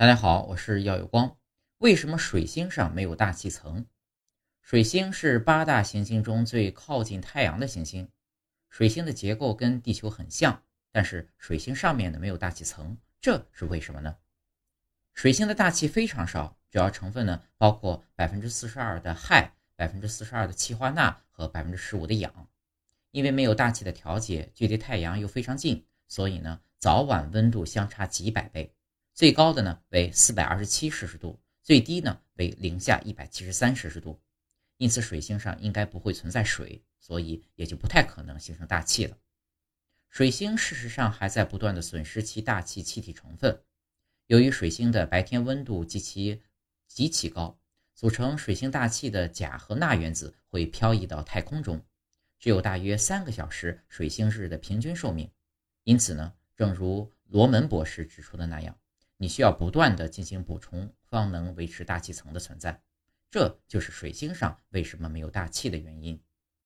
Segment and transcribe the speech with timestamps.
[0.00, 1.36] 大家好，我是耀有光。
[1.76, 3.84] 为什么水星上没有大气层？
[4.62, 8.08] 水星是八大行星中最靠近太阳的行星。
[8.70, 14.16] 水星的结构跟地球很像，但是水星上面呢没有大气层，这是为什么呢？
[15.12, 22.48] 水星的大气非常少，主要成分呢包括百分之四十二的氦、百分之四十二的气化钠和百分之十五的氧。
[23.10, 28.74] 因为没有大气的调节，距离太阳又非常近，所以呢早晚温度相差几百倍。
[29.20, 34.18] 最高的呢为四百二十七摄氏度，最低呢为零下一百七十三摄氏度，
[34.78, 39.18] 因此水星上应该不会存在水，所以也就不太可能形成大气了。
[40.08, 43.62] 水星事实上还在不断的损失其大气气体成分，
[44.28, 46.40] 由于水星的白天温度极其
[46.86, 47.60] 极其高，
[47.94, 51.84] 组成水星大气的钾和钠原子会漂移到太空中，
[52.38, 55.30] 只有大约三个小时水星日的平均寿命，
[55.84, 58.74] 因此呢，正如罗门博士指出的那样。
[59.22, 62.80] 你需要不断的进行补充，方能维持大气层的存在。
[63.30, 66.18] 这就是水星上为什么没有大气的原因。